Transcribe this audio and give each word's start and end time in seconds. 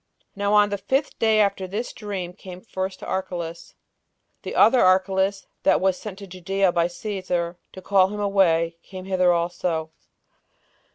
Now 0.35 0.55
on 0.55 0.69
the 0.69 0.79
fifth 0.79 1.19
day 1.19 1.39
after 1.39 1.67
this 1.67 1.93
dream 1.93 2.33
came 2.33 2.59
first 2.61 2.97
to 3.01 3.05
Archelaus, 3.05 3.75
the 4.41 4.55
other 4.55 4.79
Archelaus, 4.81 5.45
that 5.61 5.79
was 5.79 5.95
sent 5.95 6.17
to 6.17 6.25
Judea 6.25 6.71
by 6.71 6.87
Cæsar 6.87 7.57
to 7.71 7.81
call 7.83 8.07
him 8.07 8.19
away, 8.19 8.77
came 8.81 9.05
hither 9.05 9.31
also. 9.31 9.91